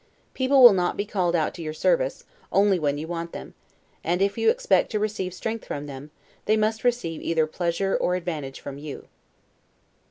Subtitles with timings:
[0.33, 3.53] People will not be called out to your service, only when you want them;
[4.03, 6.09] and, if you expect to receive strength from them,
[6.45, 9.07] they must receive either pleasure or advantage from you.